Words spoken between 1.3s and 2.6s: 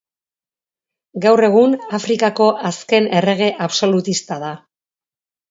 egun, Afrikako